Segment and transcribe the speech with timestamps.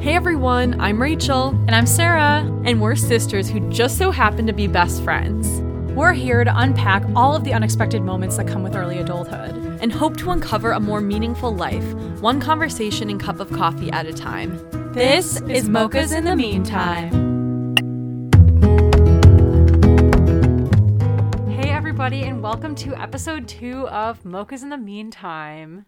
[0.00, 2.40] Hey everyone, I'm Rachel, And I'm Sarah.
[2.64, 5.60] and we're sisters who just so happen to be best friends
[5.94, 9.56] We're here to unpack all of the unexpected moments that come with early adulthood.
[9.82, 11.84] and hope to uncover a more meaningful life,
[12.20, 14.58] one conversation and cup of coffee at a time.
[14.92, 17.10] This is Mocha's in the Meantime.
[21.50, 25.84] Hey, everybody, and welcome to episode two of Mocha's in the Meantime.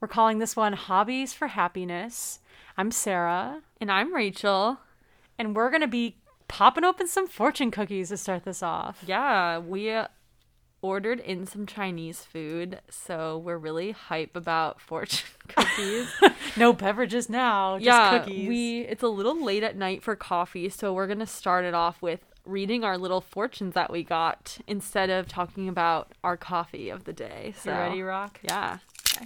[0.00, 2.40] We're calling this one Hobbies for Happiness.
[2.80, 4.78] I'm Sarah, And I'm Rachel.
[5.38, 6.16] and we're going to be
[6.48, 9.04] popping open some fortune cookies to start this off.
[9.06, 9.94] Yeah, we
[10.80, 16.08] ordered in some Chinese food, so we're really hype about fortune cookies.
[16.56, 18.48] No beverages now, just yeah, cookies.
[18.48, 22.00] we it's a little late at night for coffee, so we're gonna start it off
[22.00, 27.04] with reading our little fortunes that we got instead of talking about our coffee of
[27.04, 27.52] the day.
[27.58, 28.40] So You ready, Rock?
[28.42, 28.78] Yeah,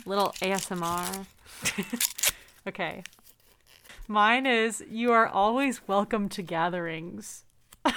[0.07, 1.27] little ASMR.
[2.67, 3.03] Okay.
[4.07, 7.45] Mine is You are always welcome to gatherings.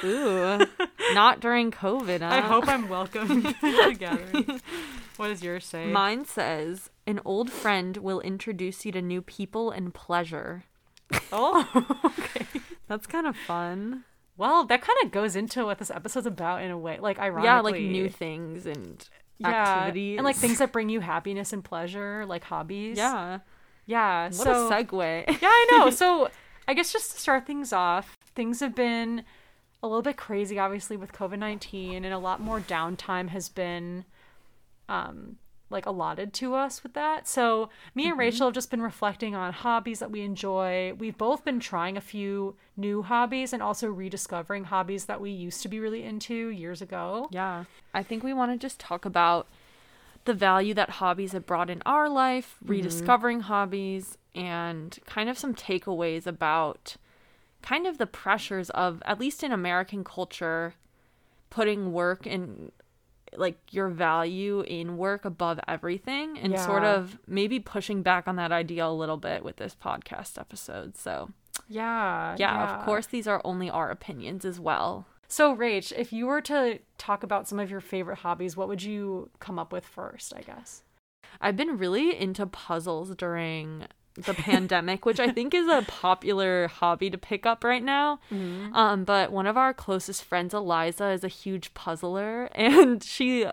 [0.03, 0.59] Ooh,
[1.13, 2.21] not during COVID.
[2.21, 4.61] I hope I'm welcome to gatherings.
[5.17, 5.87] What does yours say?
[5.87, 10.65] Mine says an old friend will introduce you to new people and pleasure.
[11.31, 11.67] oh,
[12.05, 12.45] okay.
[12.87, 14.03] That's kind of fun.
[14.37, 16.99] Well, that kind of goes into what this episode's about in a way.
[16.99, 17.45] Like, ironically.
[17.47, 19.03] Yeah, like new things and
[19.39, 22.97] Yeah, activities And like things that bring you happiness and pleasure, like hobbies.
[22.97, 23.39] Yeah,
[23.87, 24.25] Yeah.
[24.25, 25.25] what so, a segue.
[25.41, 25.89] Yeah, I know.
[25.97, 26.29] So
[26.67, 29.23] I guess just to start things off, things have been
[29.81, 34.05] a little bit crazy, obviously, with COVID nineteen, and a lot more downtime has been,
[34.89, 35.37] um,
[35.69, 37.27] like allotted to us with that.
[37.27, 40.93] So me and Rachel have just been reflecting on hobbies that we enjoy.
[40.97, 45.61] We've both been trying a few new hobbies and also rediscovering hobbies that we used
[45.63, 47.27] to be really into years ago.
[47.31, 47.65] Yeah.
[47.93, 49.47] I think we want to just talk about
[50.27, 52.73] the value that hobbies have brought in our life, mm-hmm.
[52.73, 56.97] rediscovering hobbies, and kind of some takeaways about
[57.63, 60.75] kind of the pressures of, at least in American culture,
[61.49, 62.71] putting work and
[63.35, 68.51] like your value in work above everything and sort of maybe pushing back on that
[68.51, 70.97] idea a little bit with this podcast episode.
[70.97, 71.29] So,
[71.67, 72.35] Yeah.
[72.37, 75.07] yeah, of course, these are only our opinions as well.
[75.27, 78.83] So, Rach, if you were to talk about some of your favorite hobbies, what would
[78.83, 80.83] you come up with first, I guess?
[81.41, 83.85] I've been really into puzzles during
[84.17, 88.19] the pandemic, which I think is a popular hobby to pick up right now.
[88.73, 93.45] Um, but one of our closest friends, Eliza, is a huge puzzler, and she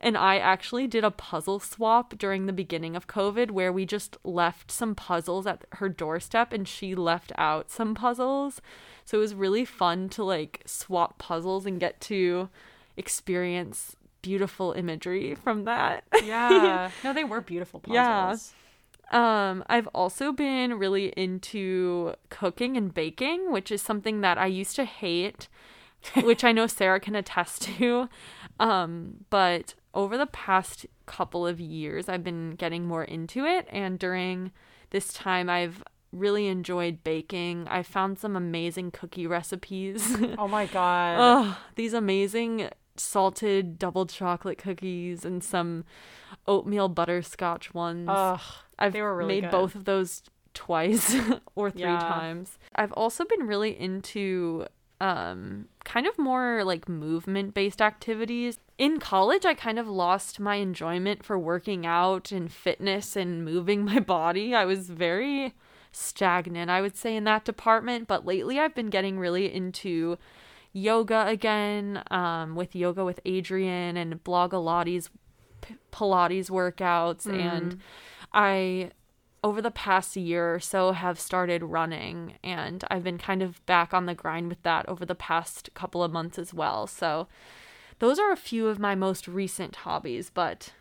[0.00, 4.16] and I actually did a puzzle swap during the beginning of COVID, where we just
[4.24, 8.60] left some puzzles at her doorstep, and she left out some puzzles.
[9.08, 12.50] So it was really fun to like swap puzzles and get to
[12.94, 16.04] experience beautiful imagery from that.
[16.22, 16.90] Yeah.
[17.04, 18.52] no, they were beautiful puzzles.
[19.10, 19.48] Yeah.
[19.50, 24.76] Um, I've also been really into cooking and baking, which is something that I used
[24.76, 25.48] to hate,
[26.22, 28.10] which I know Sarah can attest to.
[28.60, 33.98] Um, but over the past couple of years, I've been getting more into it, and
[33.98, 34.52] during
[34.90, 35.82] this time, I've
[36.12, 37.66] really enjoyed baking.
[37.68, 40.16] I found some amazing cookie recipes.
[40.38, 41.16] Oh my god.
[41.18, 45.84] Oh, these amazing salted double chocolate cookies and some
[46.46, 48.08] oatmeal butterscotch ones.
[48.10, 48.40] Ugh.
[48.78, 49.50] I've really made good.
[49.50, 50.22] both of those
[50.54, 51.14] twice
[51.54, 51.98] or three Yeah.
[51.98, 52.58] times.
[52.74, 54.66] I've also been really into
[55.00, 58.58] um kind of more like movement based activities.
[58.78, 63.84] In college I kind of lost my enjoyment for working out and fitness and moving
[63.92, 64.54] my body.
[64.54, 65.54] I was very
[65.98, 70.18] stagnant, I would say in that department, but lately I've been getting really into
[70.74, 75.08] yoga again um with yoga with Adriene and Blogilates
[75.62, 77.80] P- Pilates workouts and
[78.34, 78.90] I
[79.42, 83.94] over the past year or so have started running and I've been kind of back
[83.94, 86.86] on the grind with that over the past couple of months as well.
[86.86, 87.28] So
[87.98, 90.72] those are a few of my most recent hobbies, but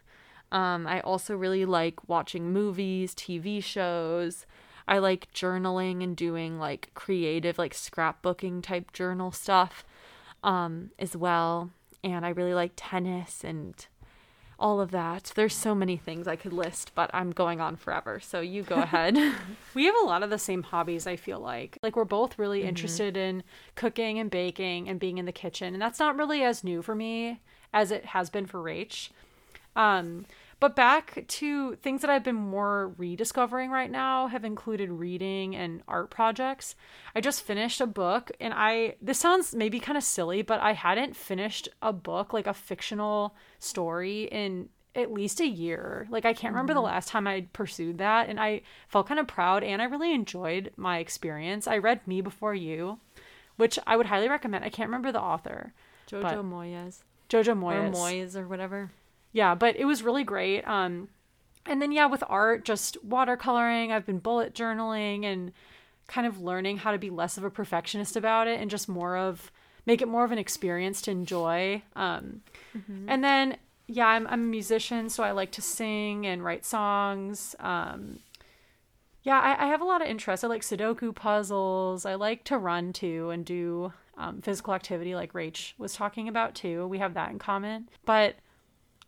[0.51, 4.45] um, I also really like watching movies, TV shows.
[4.87, 9.83] I like journaling and doing like creative, like scrapbooking type journal stuff
[10.43, 11.71] um, as well.
[12.03, 13.85] And I really like tennis and
[14.59, 15.31] all of that.
[15.35, 18.19] There's so many things I could list, but I'm going on forever.
[18.19, 19.17] So you go ahead.
[19.75, 21.77] We have a lot of the same hobbies, I feel like.
[21.83, 22.69] Like, we're both really Mm-hmm.
[22.69, 23.43] interested in
[23.75, 25.73] cooking and baking and being in the kitchen.
[25.73, 27.41] And that's not really as new for me
[27.73, 29.09] as it has been for Rach.
[29.75, 30.25] Um,
[30.59, 35.83] but back to things that I've been more rediscovering right now have included reading and
[35.87, 36.75] art projects.
[37.15, 40.73] I just finished a book and I this sounds maybe kind of silly, but I
[40.73, 46.07] hadn't finished a book like a fictional story in at least a year.
[46.09, 46.87] Like I can't remember the mm-hmm.
[46.87, 50.71] last time I pursued that and I felt kind of proud and I really enjoyed
[50.75, 51.67] my experience.
[51.67, 52.99] I read Me Before You,
[53.57, 54.65] which I would highly recommend.
[54.65, 55.73] I can't remember the author.
[56.09, 57.89] Jojo Moyes Jojo Moyes.
[57.89, 57.91] or.
[57.91, 58.91] Moyes or whatever.
[59.31, 60.67] Yeah, but it was really great.
[60.67, 61.09] Um,
[61.65, 63.91] and then yeah, with art, just watercoloring.
[63.91, 65.51] I've been bullet journaling and
[66.07, 69.17] kind of learning how to be less of a perfectionist about it and just more
[69.17, 69.51] of
[69.85, 71.81] make it more of an experience to enjoy.
[71.95, 72.41] Um,
[73.07, 73.57] And then
[73.87, 77.55] yeah, I'm I'm a musician, so I like to sing and write songs.
[77.59, 78.19] Um,
[79.23, 80.43] yeah, I, I have a lot of interests.
[80.43, 82.05] I like Sudoku puzzles.
[82.05, 86.55] I like to run too and do um, physical activity, like Rach was talking about
[86.55, 86.87] too.
[86.87, 87.89] We have that in common.
[88.05, 88.35] But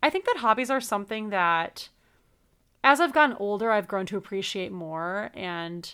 [0.02, 1.88] I think that hobbies are something that,
[2.82, 5.30] as I've gotten older, I've grown to appreciate more.
[5.34, 5.92] And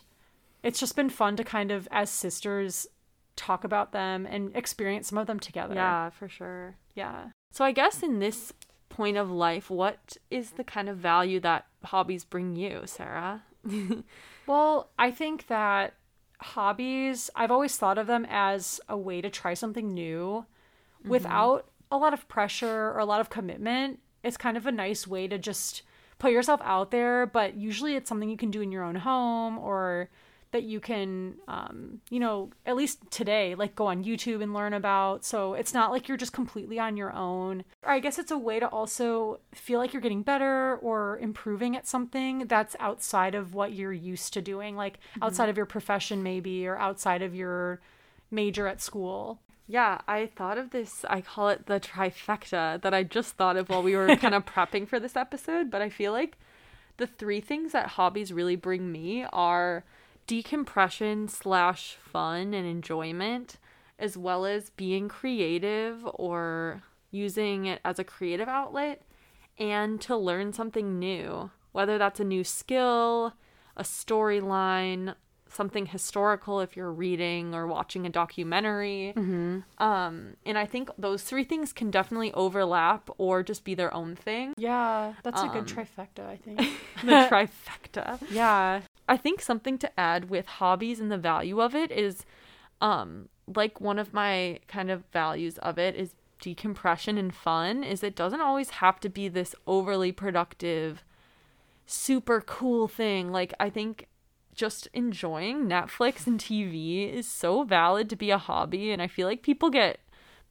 [0.62, 2.87] it's just been fun to kind of, as sisters,
[3.35, 5.75] talk about them and experience some of them together.
[5.75, 6.76] Yeah, for sure.
[6.94, 7.31] Yeah.
[7.53, 8.53] So I guess in this
[8.88, 13.43] point of life, what is the kind of value that hobbies bring you, Sarah?
[14.47, 15.94] Well, I think that
[16.41, 20.47] hobbies, I've always thought of them as a way to try something new
[21.00, 21.08] mm-hmm.
[21.08, 24.00] without a lot of pressure or a lot of commitment.
[24.23, 25.83] It's kind of a nice way to just
[26.19, 29.59] put yourself out there, but usually it's something you can do in your own home
[29.59, 30.09] or
[30.53, 34.73] that you can, um, you know, at least today, like go on YouTube and learn
[34.73, 35.25] about.
[35.25, 37.65] So it's not like you're just completely on your own.
[37.83, 41.77] Or I guess it's a way to also feel like you're getting better or improving
[41.77, 46.23] at something that's outside of what you're used to doing, like outside of your profession,
[46.23, 47.81] maybe, or outside of your
[48.31, 49.41] major at school.
[49.67, 51.05] Yeah, I thought of this.
[51.11, 54.47] I call it the trifecta that I just thought of while we were kind of
[54.47, 55.71] prepping for this episode.
[55.71, 56.39] But I feel like
[56.99, 59.85] the three things that hobbies really bring me are
[60.27, 63.59] decompression slash fun and enjoyment,
[63.99, 69.03] as well as being creative or using it as a creative outlet
[69.59, 73.35] and to learn something new, whether that's a new skill,
[73.77, 75.15] a storyline,
[75.48, 79.14] something historical if you're reading or watching a documentary.
[79.78, 84.16] Um, and I think those three things can definitely overlap or just be their own
[84.16, 84.54] thing.
[84.56, 86.60] Yeah, that's a Um, good trifecta, I think.
[87.02, 88.19] The trifecta.
[88.31, 88.81] yeah.
[89.08, 92.25] I think something to add with hobbies and the value of it is
[92.81, 98.02] um like one of my kind of values of it is decompression and fun is
[98.02, 101.02] it doesn't always have to be this overly productive
[101.87, 104.08] super cool thing like I think
[104.56, 109.29] just enjoying Netflix and TV is so valid to be a hobby and I feel
[109.29, 110.00] like people get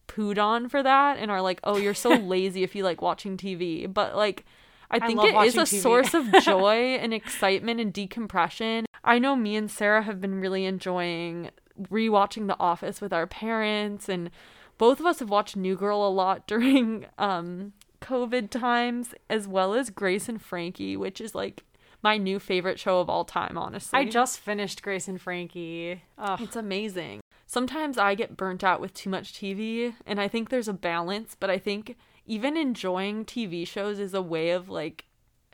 [0.07, 3.36] pooed on for that and are like oh you're so lazy if you like watching
[3.36, 4.46] TV but like
[4.92, 5.81] I I think love it is a TV.
[5.81, 8.86] source of joy and excitement and decompression.
[9.04, 11.50] I know me and Sarah have been really enjoying
[11.90, 14.30] rewatching The Office with our parents and
[14.78, 19.74] both of us have watched New Girl a lot during um COVID times as well
[19.74, 21.63] as Grace and Frankie, which is like
[22.06, 23.98] my new favorite show of all time, honestly.
[24.00, 26.04] I just finished Grace and Frankie.
[26.19, 26.40] Ugh.
[26.40, 27.22] It's amazing.
[27.48, 31.36] Sometimes I get burnt out with too much TV, and I think there's a balance,
[31.40, 31.98] but I think
[32.28, 35.06] even enjoying TV shows is a way of like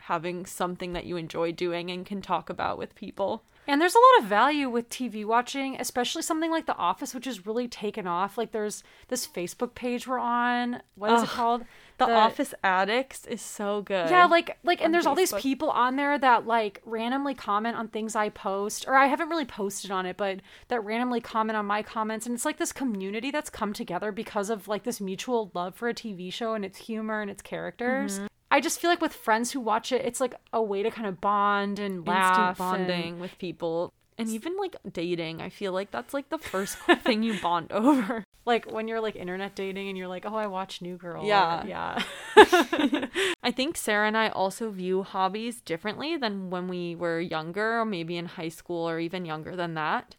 [0.01, 3.45] having something that you enjoy doing and can talk about with people.
[3.67, 7.27] And there's a lot of value with TV watching, especially something like The Office, which
[7.27, 8.37] is really taken off.
[8.37, 10.81] Like there's this Facebook page we're on.
[10.95, 11.65] What is it called?
[11.97, 14.09] The, Office Addicts is so good.
[14.09, 17.89] Yeah, like like and there's all these people on there that like randomly comment on
[17.89, 20.39] things I post or I haven't really posted on it, but
[20.69, 24.49] that randomly comment on my comments and it's like this community that's come together because
[24.49, 28.17] of like this mutual love for a TV show and its humor and its characters.
[28.17, 28.25] Mm-hmm.
[28.51, 31.07] I just feel like with friends who watch it, it's like a way to kind
[31.07, 32.47] of bond and laugh instant
[32.79, 33.93] and- bonding with people.
[34.17, 38.23] And even like dating, I feel like that's like the first thing you bond over.
[38.45, 41.63] like when you're like internet dating and you're like, "Oh, I watch New Girl." Yeah.
[41.65, 42.03] yeah.
[43.41, 47.85] I think Sarah and I also view hobbies differently than when we were younger, or
[47.85, 50.15] maybe in high school or even younger than that.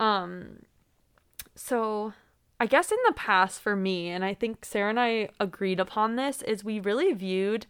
[0.00, 0.62] Um
[1.54, 2.14] so
[2.58, 6.16] I guess in the past for me, and I think Sarah and I agreed upon
[6.16, 7.66] this, is we really viewed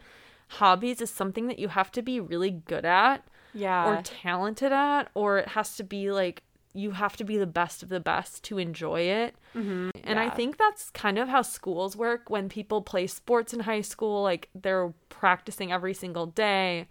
[0.48, 3.88] hobbies as something that you have to be really good at Yeah.
[3.98, 7.82] or talented at, or it has to be like you have to be the best
[7.82, 9.34] of the best to enjoy it.
[9.54, 9.90] Mhm.
[10.04, 13.80] And I think that's kind of how schools work when people play sports in high
[13.80, 16.86] school, like they're practicing every single day,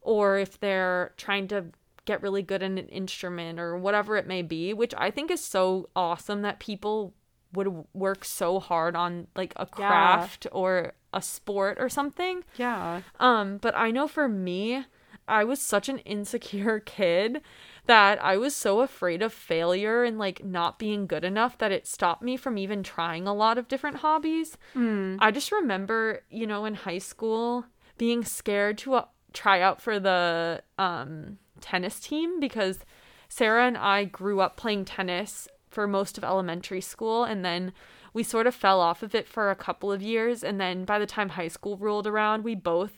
[0.00, 1.66] or if they're trying to
[2.04, 5.42] get really good at an instrument or whatever it may be, which I think is
[5.44, 7.14] so awesome that people
[7.52, 9.86] would work so hard on like a Yeah.
[9.86, 12.42] craft or a sport or something.
[12.56, 13.02] yeah.
[13.20, 14.84] Um, but I know for me,
[15.28, 17.42] I was such an insecure kid
[17.86, 21.86] that I was so afraid of failure and like not being good enough that it
[21.86, 24.56] stopped me from even trying a lot of different hobbies.
[24.74, 25.18] Mm.
[25.20, 27.66] I just remember, you know, in high school,
[27.98, 32.80] being scared to uh, try out for the um, tennis team because
[33.28, 37.72] Sarah and I grew up playing tennis for most of elementary school and then
[38.12, 40.98] we sort of fell off of it for a couple of years and then by
[40.98, 42.92] the time high school rolled around we both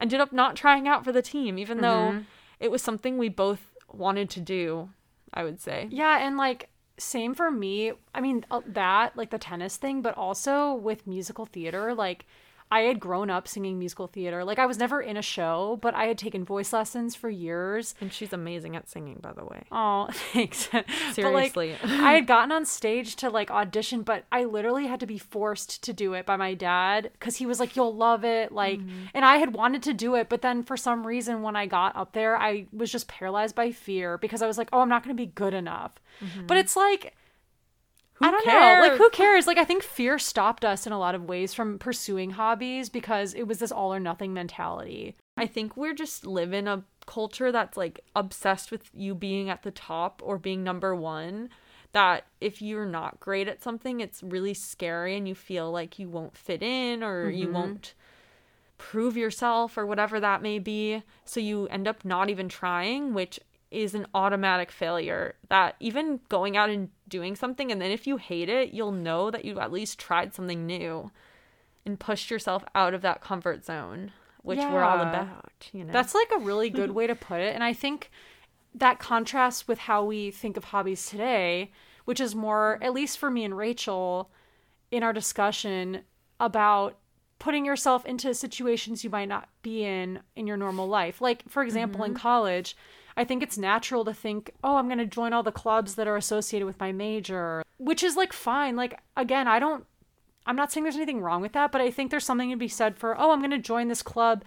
[0.00, 2.16] ended up not trying out for the team even Mm-hmm.
[2.18, 2.24] though
[2.58, 4.88] it was something we both wanted to do
[5.34, 7.92] i would say Yeah, and like same for me.
[8.14, 12.24] I mean uh, that like the tennis thing, but also with musical theater, like
[12.70, 14.44] I had grown up singing musical theater.
[14.44, 17.94] Like I was never in a show, but I had taken voice lessons for years.
[18.00, 20.68] and she's amazing at singing by the way Oh, thanks.
[21.12, 21.76] Seriously.
[21.80, 25.06] But like, I had gotten on stage to like audition, but I literally had to
[25.06, 28.52] be forced to do it by my dad because he was like, "You'll love it."
[28.52, 29.06] Like, mm-hmm.
[29.14, 31.96] and I had wanted to do it, but then for some reason, when I got
[31.96, 35.04] up there, I was just paralyzed by fear because I was like, "Oh, I'm not
[35.04, 36.52] going to be good enough." But mm-hmm.
[36.52, 37.14] it's like.
[38.20, 38.88] I don't know.
[38.88, 39.46] Like, who cares?
[39.46, 43.34] Like, I think fear stopped us in a lot of ways from pursuing hobbies because
[43.34, 45.16] it was this all or nothing mentality.
[45.36, 49.62] I think we're just live in a culture that's like obsessed with you being at
[49.62, 51.50] the top or being number one.
[51.92, 56.08] That if you're not great at something, it's really scary and you feel like you
[56.08, 57.54] won't fit in or you mm-hmm.
[57.54, 57.94] won't
[58.78, 61.02] prove yourself or whatever that may be.
[61.24, 65.36] So you end up not even trying, which is an automatic failure.
[65.48, 69.30] That even going out and doing something, and then if you hate it, you'll know
[69.30, 71.10] that you at least tried something new
[71.84, 75.92] and pushed yourself out of that comfort zone, which we're all about, you know.
[75.92, 77.54] That's like a really good way to put it.
[77.54, 78.10] And I think
[78.74, 81.70] that contrasts with how we think of hobbies today,
[82.04, 84.30] which is more, at least for me and Rachel,
[84.90, 86.02] in our discussion
[86.38, 86.98] about
[87.38, 91.20] putting yourself into situations you might not be in in your normal life.
[91.20, 92.20] Like, for example, in mm-hmm.
[92.20, 92.76] college,
[93.16, 96.06] I think it's natural to think, oh, I'm going to join all the clubs that
[96.06, 98.76] are associated with my major, which is like fine.
[98.76, 99.84] Like, again, I don't
[100.46, 102.68] I'm not saying there's anything wrong with that, but I think there's something to be
[102.68, 104.44] said for, oh, I'm going to join this club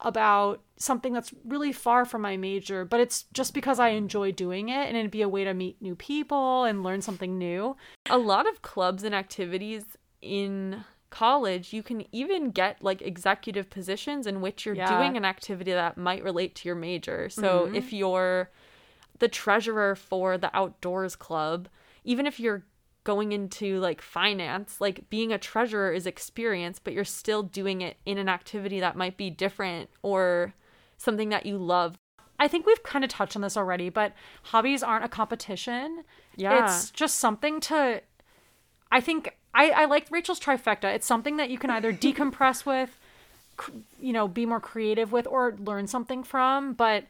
[0.00, 4.68] about something that's really far from my major, but it's just because I enjoy doing
[4.68, 7.76] it and it'd be a way to meet new people and learn something new.
[8.10, 9.84] a lot of clubs and activities
[10.20, 14.88] in college, you can even get like executive positions in which you're Yeah.
[14.88, 14.98] Mm-hmm.
[14.98, 17.28] doing an activity that might relate to your major.
[17.28, 18.50] So if you're
[19.20, 21.68] the treasurer for the outdoors club,
[22.02, 22.64] even if you're
[23.04, 27.96] going into like finance, like being a treasurer is experience, but you're still doing it
[28.06, 30.54] in an activity that might be different or
[30.98, 31.98] something that you love.
[32.38, 34.12] I think we've kind of touched on this already, but
[34.44, 36.04] hobbies aren't a competition.
[36.36, 36.64] Yeah.
[36.64, 38.02] It's just something to
[38.90, 40.94] I think I, I like Rachel's trifecta.
[40.94, 42.98] It's something that you can either decompress with,
[43.56, 46.72] cr- you know, be more creative with, or learn something from.
[46.72, 47.04] But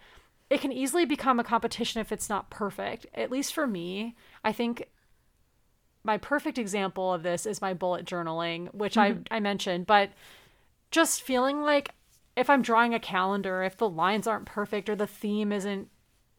[0.51, 3.07] it can easily become a competition if it's not perfect.
[3.15, 4.85] At least for me, I think
[6.05, 9.23] my perfect example of this is my bullet journaling, which I, mm-hmm.
[9.31, 9.87] I mentioned.
[9.87, 10.11] But
[10.91, 11.95] just feeling like
[12.37, 15.89] if I'm drawing a calendar, if the lines aren't perfect or the theme isn't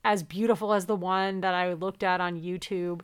[0.03, 3.01] as beautiful as the one that I looked at on YouTube,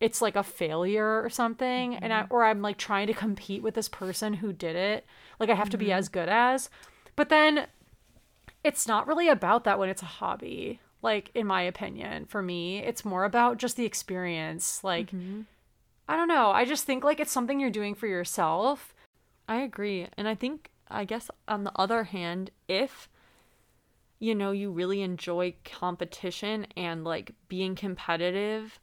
[0.00, 1.96] it's like a failure or something.
[1.96, 2.34] And I, mm-hmm.
[2.34, 5.06] or I'm like trying to compete with this person who did it.
[5.38, 5.98] Like I have to be mm-hmm.
[5.98, 6.70] as good as.
[7.16, 7.66] But then
[8.62, 10.80] it's not really about that when it's a hobby.
[11.02, 14.82] Like in my opinion, for me, it's more about just the experience.
[14.82, 15.42] Like mm-hmm.
[16.08, 16.50] I don't know.
[16.50, 18.94] I just think like it's something you're doing for yourself.
[19.48, 20.08] I agree.
[20.16, 23.08] And I think, I guess, on the other hand, if,
[24.18, 28.78] you know, you really enjoy competition and like being competitive,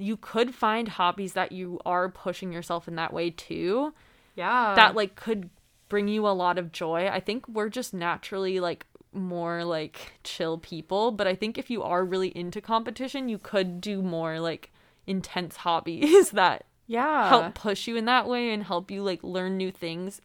[0.00, 3.92] you could find hobbies that you are pushing yourself in that way too,
[4.34, 4.74] Yeah.
[4.74, 5.50] that like could
[5.88, 7.08] bring you a lot of joy.
[7.08, 11.82] I think we're just naturally like more like chill people, but I think if you
[11.82, 14.70] are really into competition, you could do more like
[15.06, 17.28] intense hobbies that yeah.
[17.28, 20.20] help push you in that way and help you like learn new things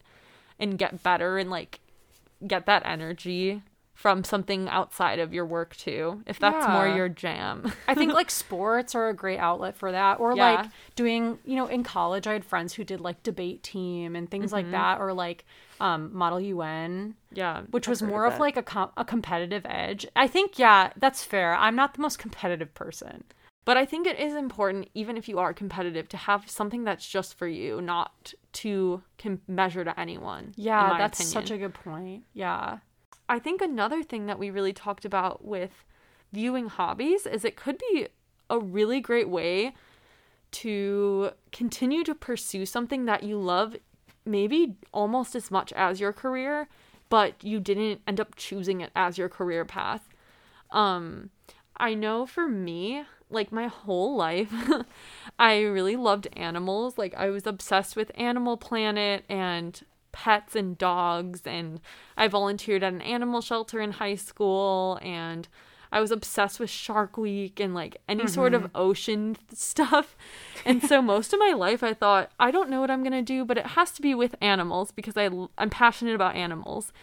[0.58, 1.80] and get better and like
[2.46, 3.62] get that energy
[3.96, 8.30] from something outside of your work too if that's more your jam I think like
[8.44, 10.20] sports are a great outlet for that.
[10.20, 10.52] Or Yeah.
[10.52, 14.30] like doing, you know, in college I had friends who did like debate team and
[14.30, 15.44] things like that or like
[15.80, 18.40] um Model UN, yeah which I've was more of that.
[18.40, 20.06] like a com- a competitive edge.
[20.14, 21.54] I think yeah, that's fair.
[21.56, 23.24] I'm not the most competitive person.
[23.64, 27.06] but i think it is important even if you are competitive to have something that's
[27.16, 31.32] just for you not to com- measure to anyone Yeah, that's opinion.
[31.38, 32.22] such a good point.
[32.32, 32.78] Yeah.
[33.28, 35.84] I think another thing that we really talked about with
[36.32, 38.08] viewing hobbies is it could be
[38.48, 39.74] a really great way
[40.52, 43.76] to continue to pursue something that you love
[44.24, 46.68] maybe almost as much as your career
[47.08, 50.08] but you didn't end up choosing it as your career path.
[50.70, 51.30] Um
[51.78, 54.52] i know for me like my whole life
[55.38, 56.98] i really loved animals.
[56.98, 59.80] Like i was obsessed with animal planet and
[60.16, 61.78] pets and dogs and
[62.16, 65.46] I volunteered at an animal shelter in high school and
[65.92, 68.32] I was obsessed with Shark Week and like any mm-hmm.
[68.32, 68.76] sort of mm-hmm.
[68.76, 70.16] ocean stuff.
[70.64, 73.20] And so most of my life I thought I don't know what I'm going to
[73.20, 76.94] do, but it has to be with animals because I I'm passionate about animals.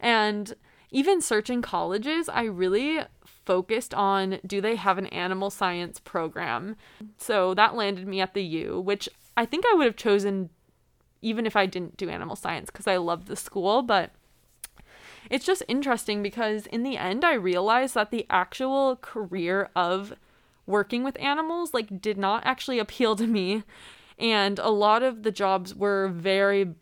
[0.00, 0.54] And
[0.90, 6.76] even searching colleges, I really focused on do they have an animal science program?
[7.18, 10.48] So that landed me at the U, which I think I would have chosen
[11.22, 14.10] even if I didn't do animal science because I love the school, but
[15.30, 20.14] it's just interesting because in the end I realized that the actual career of
[20.66, 23.62] working with animals like did not actually appeal to me
[24.18, 26.74] and a lot of the jobs were very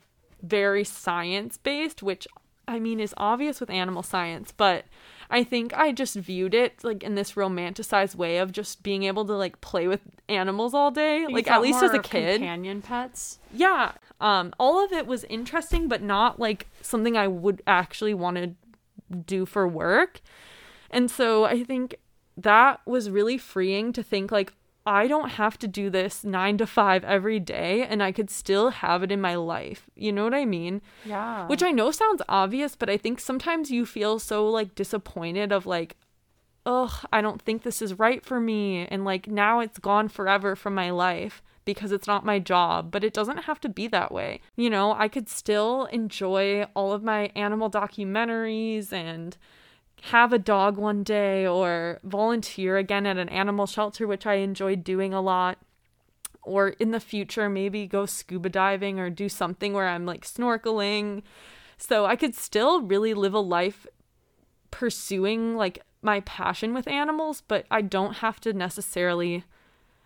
[0.42, 2.26] very science based which
[2.68, 4.85] I mean is obvious with animal science but
[5.30, 9.25] I think I just viewed it like in this romanticized way of just being able
[9.26, 12.40] to like play with animals all day, you like at least as a kid.
[12.40, 13.38] Companion pets.
[13.54, 13.92] Yeah.
[14.21, 18.55] Um all of it was interesting but not like something I would actually want to
[19.17, 20.21] do for work.
[20.91, 21.97] And so I think
[22.37, 24.53] that was really freeing to think like
[24.87, 28.71] I don't have to do this nine to five every day and I could still
[28.71, 29.89] have it in my life.
[29.95, 30.81] You know what I mean?
[31.05, 31.47] Yeah.
[31.47, 35.67] Which I know sounds obvious, but I think sometimes you feel so like disappointed of
[35.67, 35.97] like,
[36.65, 38.87] ugh, I don't think this is right for me.
[38.87, 43.05] And like now it's gone forever from my life because it's not my job, but
[43.05, 44.40] it doesn't have to be that way.
[44.57, 49.37] You know, I could still enjoy all of my animal documentaries and
[50.02, 54.83] have a dog one day or volunteer again at an animal shelter, which I enjoyed
[54.83, 55.59] doing a lot.
[56.43, 61.23] Or in the future, maybe go scuba diving or do something where I'm like snorkeling.
[61.76, 63.87] So I could still really live a life
[64.71, 69.45] pursuing like my passion with animals, but I don't have to necessarily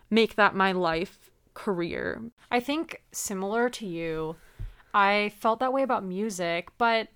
[0.09, 1.24] make that my life
[1.55, 2.21] career.
[2.51, 4.35] I think similar to you,
[4.93, 7.09] I felt that way about music, but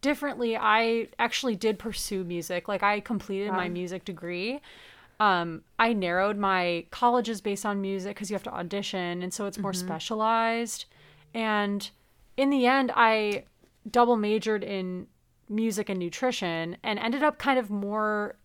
[0.00, 2.68] differently, I actually did pursue music.
[2.68, 4.60] Like I completed my music degree.
[5.20, 9.46] Um, I narrowed my colleges based on music because you have to audition, and so
[9.46, 9.86] it's more mm-hmm.
[9.86, 10.86] specialized.
[11.32, 11.88] And
[12.36, 13.44] in the end, I
[13.90, 15.06] double majored in
[15.48, 18.36] music and nutrition and ended up kind of more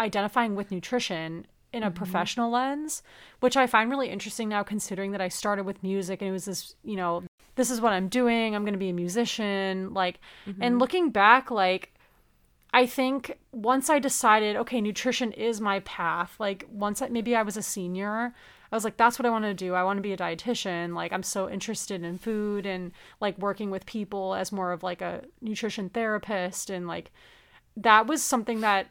[0.00, 1.96] identifying with nutrition in a mm-hmm.
[1.96, 3.02] professional lens,
[3.40, 6.46] which I find really interesting now considering that I started with music and it was
[6.46, 7.24] this, you know,
[7.56, 8.54] this is what I'm doing.
[8.54, 9.92] I'm going to be a musician.
[9.92, 10.62] Like, mm-hmm.
[10.62, 11.92] and looking back, like,
[12.72, 17.42] I think once I decided, okay, nutrition is my path, like, once I, maybe I
[17.42, 18.34] was a senior,
[18.70, 19.74] I was like, that's what I want to do.
[19.74, 20.94] I want to be a dietitian.
[20.94, 25.00] Like, I'm so interested in food and like working with people as more of like
[25.00, 26.68] a nutrition therapist.
[26.68, 27.10] And like,
[27.78, 28.88] that was something that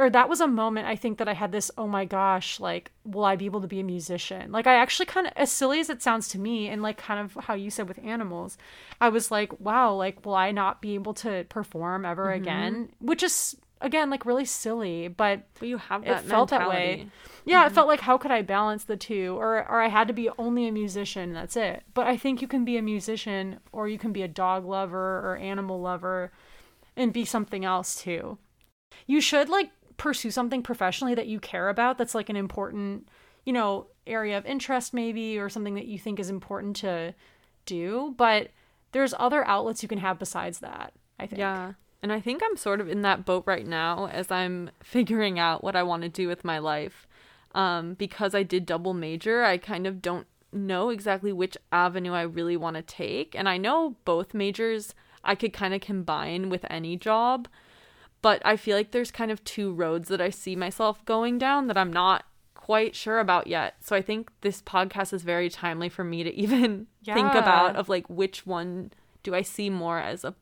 [0.00, 2.90] or that was a moment I think that I had this, oh my gosh, like,
[3.04, 4.50] will I be able to be a musician?
[4.50, 7.20] Like, I actually kind of, as silly as it sounds to me, and like kind
[7.20, 8.56] of how you said with animals,
[9.00, 12.42] I was like, wow, like, will I not be able to perform ever mm-hmm.
[12.42, 12.88] again?
[12.98, 17.08] Which is, again, like really silly, but, but you have that it felt that way.
[17.44, 17.72] Yeah, mm-hmm.
[17.72, 20.28] it felt like how could I balance the two, or or I had to be
[20.38, 21.32] only a musician.
[21.32, 21.82] That's it.
[21.94, 25.20] But I think you can be a musician, or you can be a dog lover
[25.20, 26.32] or animal lover,
[26.96, 28.38] and be something else too.
[29.06, 33.06] You should like pursue something professionally that you care about that's like an important,
[33.44, 37.14] you know, area of interest maybe or something that you think is important to
[37.66, 38.48] do, but
[38.92, 41.38] there's other outlets you can have besides that, I think.
[41.38, 41.74] Yeah.
[42.02, 45.62] And I think I'm sort of in that boat right now as I'm figuring out
[45.62, 47.06] what I want to do with my life.
[47.54, 52.22] Um, because I did double major, I kind of don't know exactly which avenue I
[52.22, 53.34] really want to take.
[53.34, 57.48] And I know both majors I could kind of combine with any job
[58.22, 61.66] but I feel like there's kind of two roads that I see myself going down
[61.68, 63.74] that I'm not quite sure about yet.
[63.80, 67.14] So I think this podcast is very timely for me to even yeah.
[67.14, 70.34] think about of like which one do I see more as a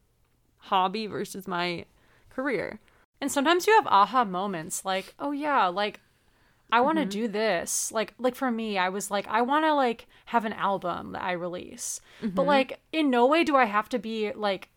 [0.58, 1.84] hobby versus my
[2.30, 2.80] career.
[3.20, 6.00] And sometimes you have aha moments like, "Oh yeah, like
[6.70, 7.10] I want to mm-hmm.
[7.10, 10.52] do this." Like like for me, I was like, I want to like have an
[10.52, 12.00] album that I release.
[12.22, 12.34] Mm-hmm.
[12.34, 14.68] But like in no way do I have to be like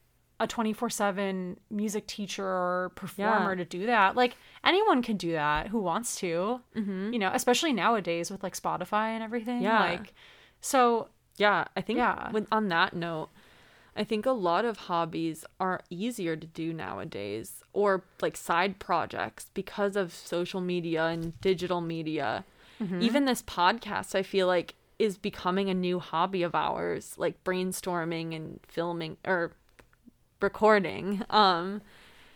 [0.41, 3.57] a 24/7 music teacher or performer yeah.
[3.57, 4.15] to do that.
[4.15, 6.59] Like anyone can do that who wants to.
[6.75, 7.13] Mm-hmm.
[7.13, 9.61] You know, especially nowadays with like Spotify and everything.
[9.61, 9.79] Yeah.
[9.79, 10.13] Like
[10.59, 12.31] so yeah, I think yeah.
[12.31, 13.29] With, on that note,
[13.95, 19.51] I think a lot of hobbies are easier to do nowadays or like side projects
[19.53, 22.45] because of social media and digital media.
[22.81, 23.01] Mm-hmm.
[23.01, 28.35] Even this podcast, I feel like is becoming a new hobby of ours, like brainstorming
[28.35, 29.51] and filming or
[30.43, 31.23] recording.
[31.29, 31.81] Um,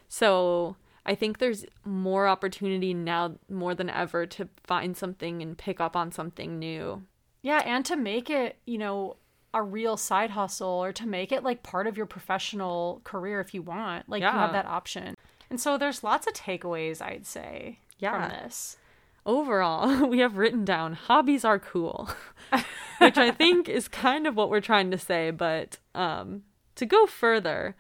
[0.08, 5.80] so I think there's more opportunity now more than ever to find something and pick
[5.80, 7.04] up on something new.
[7.42, 9.18] Yeah, and to make it, you know,
[9.54, 13.54] a real side hustle or to make it like part of your professional career if
[13.54, 14.10] you want.
[14.10, 15.16] Like you have that option.
[15.50, 18.28] And so there's lots of takeaways, I'd say, Yeah.
[18.30, 18.78] from this.
[19.26, 22.10] overall, we have written down hobbies are cool,
[23.00, 25.30] which I think is kind of what we're trying to say.
[25.32, 26.44] But um,
[26.76, 27.76] to go further,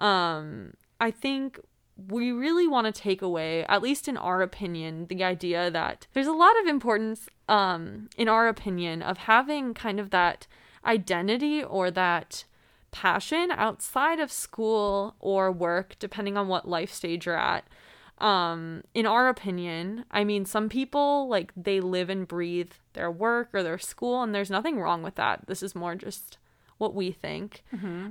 [0.00, 1.60] um, I think
[2.08, 6.26] we really want to take away, at least in our opinion, the idea that there's
[6.26, 10.46] a lot of importance, um, in our opinion, of having kind of that
[10.84, 12.44] identity or that
[12.90, 17.64] passion outside of school or work, depending on what life stage you're at.
[18.18, 23.48] Um in our opinion i mean some people like they live and breathe their work
[23.54, 25.46] or their school and there's nothing wrong with that.
[25.46, 26.36] This is more just
[26.80, 27.62] what we think.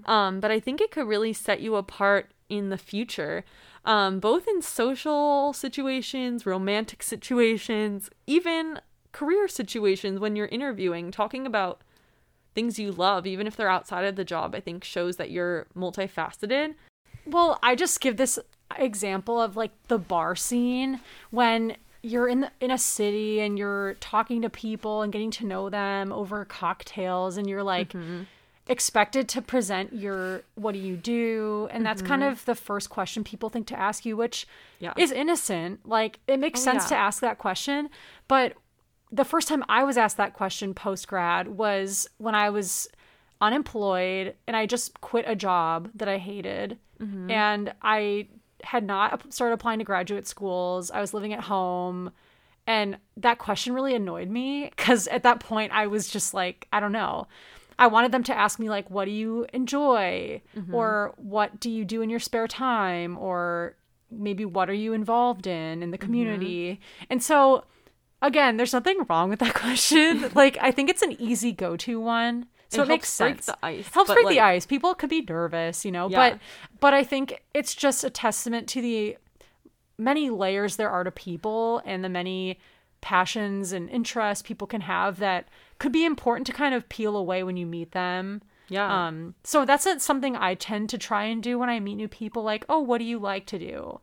[0.06, 3.44] Um but i think it could really set you apart in the future
[3.86, 8.80] um both in social situations romantic situations even
[9.12, 11.12] career situations when you're interviewing.
[11.12, 11.82] Talking about
[12.56, 15.68] things you love even if they're outside of the job i think shows that you're
[15.76, 16.76] multifaceted.
[17.26, 18.40] Well, I just give this
[18.78, 21.00] example of like the bar scene.
[21.30, 25.46] When you're in the, in a city and you're talking to people and getting to
[25.46, 27.94] know them over cocktails and you're like
[28.70, 32.32] expected to present your what do you do and that's kind mm-hmm.
[32.32, 34.48] of the first question people think to ask you which
[34.80, 34.94] Yeah.
[34.96, 36.90] is innocent like it makes Oh, sense yeah.
[36.90, 37.90] to ask that question
[38.28, 38.54] but
[39.12, 42.88] the first time I was asked that question post grad was when I was
[43.42, 46.78] unemployed and I just quit a job that I hated.
[47.02, 47.32] Mm-hmm.
[47.32, 48.28] And I
[48.64, 50.92] had not started applying to graduate schools.
[50.92, 52.12] I was living at home.
[52.68, 56.80] And that question really annoyed me because at that point I was just like, I
[56.80, 57.28] don't know.
[57.80, 60.42] I wanted them to ask me, like, what do you enjoy?
[60.56, 60.76] Mm-hmm.
[60.76, 63.18] Or what do you do in your spare time?
[63.18, 63.76] Or
[64.12, 66.06] maybe what are you involved in in the mm-hmm.
[66.06, 66.82] community?
[67.10, 67.64] And so
[68.22, 70.30] again, there's nothing wrong with that question.
[70.36, 72.48] like, I think it's an easy go to one.
[72.68, 73.46] So It it, makes helps break sense.
[73.46, 74.66] the ice, Helps break the ice.
[74.66, 76.32] People could be nervous, you know, Yeah.
[76.32, 76.40] but
[76.80, 79.18] but I think it's just a testament to the
[79.98, 82.60] many layers there are to people and the many
[83.02, 85.48] passions and interests people can have that
[85.80, 88.42] could be important to kind of peel away when you meet them.
[88.68, 89.08] Yeah.
[89.08, 92.44] Um so that's something I tend to try and do when I meet new people
[92.44, 94.00] like, "Oh, what do you like to do?"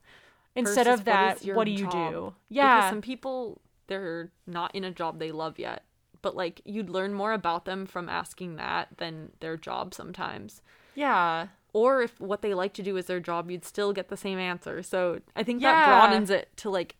[0.56, 1.92] Instead versus of that, your what, do you job?
[2.12, 2.18] do?
[2.48, 2.90] Because Yeah.
[2.90, 5.84] some people they're not in a job they love yet,
[6.22, 10.62] but like you'd learn more about them from asking that than their job sometimes.
[10.94, 11.48] yeah.
[11.72, 14.38] Or if what they like to do is their job, you'd still get the same
[14.38, 14.82] answer.
[14.82, 15.72] So I think Yeah.
[15.74, 16.96] that broadens it to like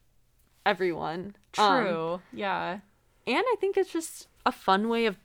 [0.67, 1.35] everyone.
[1.59, 2.21] Um, True.
[2.33, 2.81] yeah.
[3.27, 5.19] and I think it's just a fun way of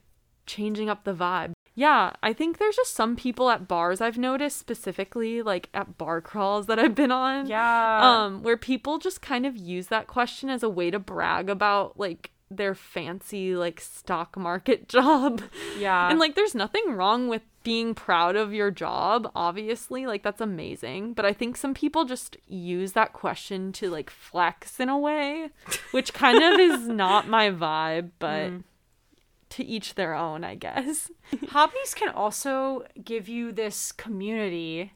[0.46, 1.52] changing up the vibe.
[1.74, 6.20] Yeah, I think there's just some people at bars I've noticed specifically, like at bar
[6.20, 7.46] crawls that I've been on.
[7.46, 8.00] Yeah.
[8.24, 11.98] um where people just kind of use that question as a way to brag about
[11.98, 15.40] like their fancy like stock market job
[15.78, 16.10] Yeah.
[16.10, 21.14] and like there's nothing wrong with being proud of your job obviously like that's amazing
[21.14, 25.48] but i think some people just use that question to like flex in a way
[25.92, 28.50] which kind of is not my vibe but
[29.52, 31.10] to each their own i guess.
[31.48, 34.92] Hobbies can also give you this community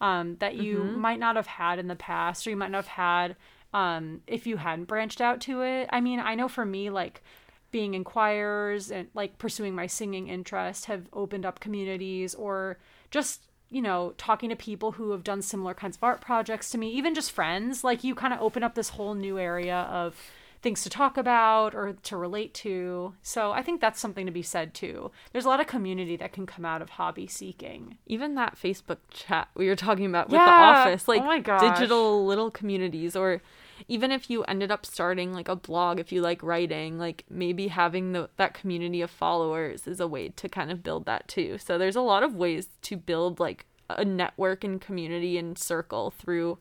[0.00, 2.86] um, that you might not have had in the past or you might not have
[2.86, 3.36] had
[3.74, 5.88] um, if you hadn't branched out to it.
[5.92, 7.22] I mean i know for me like
[7.70, 12.78] being in choirs and like pursuing my singing interest have opened up communities or
[13.10, 16.78] just you know talking to people who have done similar kinds of art projects to
[16.78, 17.84] me even just friends.
[17.84, 20.16] Like you kind of open up this whole new area of
[20.60, 23.14] things to talk about or to relate to.
[23.22, 25.10] So i think that's something to be said too.
[25.32, 27.98] There's a lot of community that can come out of hobby seeking.
[28.06, 30.46] Even that Facebook chat we were talking about with Yeah.
[30.46, 33.40] the office, like Oh digital little communities, or
[33.86, 37.68] even if you ended up starting like a blog, if you like writing, like maybe
[37.68, 41.58] having the that community of followers is a way to kind of build that too.
[41.58, 46.10] So there's a lot of ways to build like a network and community and circle
[46.10, 46.58] through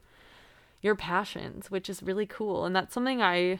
[0.82, 3.60] your passions, which is really cool, and that's something I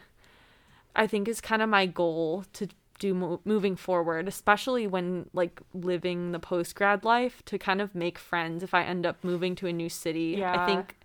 [0.98, 2.68] I think is kind of my goal to
[3.00, 7.96] do mo- moving forward, especially when like living the post grad life to kind of
[7.96, 10.44] make friends if I end up moving to a new city.
[10.44, 10.96] I think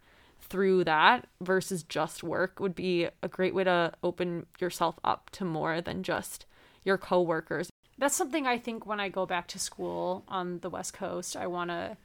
[0.52, 5.44] through that versus just work would be a great way to open yourself up to
[5.46, 6.44] more than just
[6.84, 7.70] your coworkers.
[7.96, 11.46] that's something i think when i go back to school on the west coast i
[11.46, 11.96] want to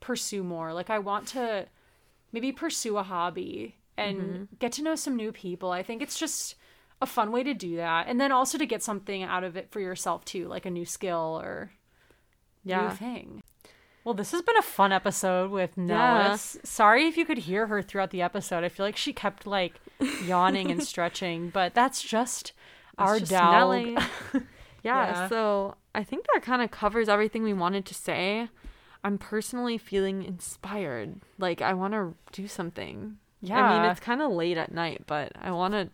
[0.00, 1.64] pursue more like i want to
[2.32, 4.44] maybe pursue a hobby and mm-hmm.
[4.58, 6.56] get to know some new people i think it's just
[7.02, 9.70] a fun way to do that and then also to get something out of it
[9.70, 11.72] for yourself too like a new skill or
[12.64, 12.88] Yeah.
[12.88, 13.42] new thing
[14.04, 16.36] well this has been a fun episode with Yeah.
[16.36, 19.74] Sorry if you could hear her throughout the episode i feel like she kept like
[20.24, 22.52] yawning and stretching but that's just
[22.96, 23.74] our just dog
[24.34, 24.42] yeah,
[24.82, 25.28] Yeah.
[25.28, 28.48] so I think that kind of covers everything we wanted to say.
[29.04, 31.20] I'm personally feeling inspired.
[31.38, 33.18] Like I want to do something.
[33.40, 33.62] Yeah.
[33.64, 35.90] I mean, it's kind of late at night, but I want to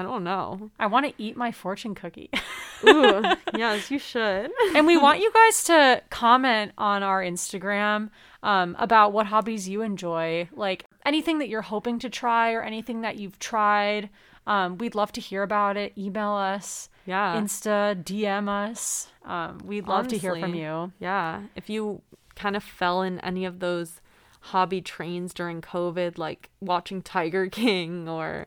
[0.00, 0.70] I don't know.
[0.78, 2.30] I want to eat my fortune cookie.
[2.88, 3.22] Ooh,
[3.54, 4.50] yes, you should.
[4.74, 8.08] and we want you guys to comment on our Instagram
[8.42, 13.02] um, about what hobbies you enjoy, like anything that you're hoping to try or anything
[13.02, 14.08] that you've tried.
[14.46, 15.92] Um, we'd love to hear about it.
[15.98, 17.38] Email us, Yeah.
[17.38, 19.08] Insta, DM us.
[19.26, 20.92] Um, we'd love to hear from you.
[20.98, 21.42] Yeah.
[21.54, 22.00] If you
[22.36, 24.00] kind of fell in any of those
[24.40, 28.46] hobby trains during COVID, like watching Tiger King or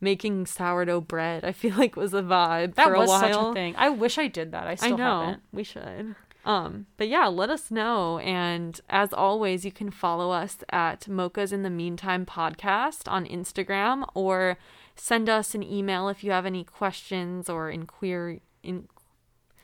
[0.00, 3.20] making sourdough bread, I feel like was a vibe That for a was while.
[3.20, 3.74] such a thing.
[3.76, 4.66] I wish I did that.
[4.66, 5.42] I I know haven't.
[5.52, 6.14] we should.
[6.44, 8.18] Um, but yeah, let us know.
[8.20, 14.08] And as always, you can follow us at Mocha's in the Meantime podcast on Instagram
[14.14, 14.56] or
[14.96, 18.88] send us an email if you have any questions or inquiry in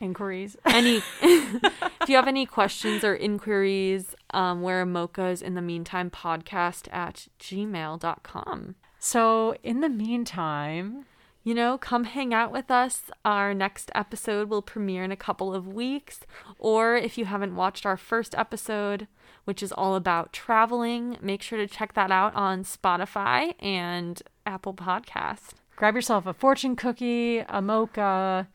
[0.01, 0.59] Inquiries.
[0.67, 6.87] any if you have any questions or inquiries um we're mochas in the meantime podcast
[6.93, 11.07] at gmail.com So, in the meantime,
[11.47, 15.55] you know come hang out with us our next episode will premiere in a couple
[15.55, 16.21] of weeks
[16.59, 19.07] or if you haven't watched our first episode
[19.45, 24.75] which is all about traveling make sure to check that out on spotify and apple
[24.75, 28.49] podcast grab yourself a fortune cookie, a mocha,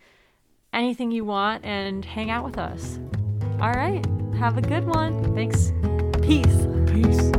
[0.74, 3.00] anything you want, and hang out with us.
[3.62, 4.06] all right
[4.38, 5.72] have a good one Thanks.
[6.22, 7.31] peace Peace.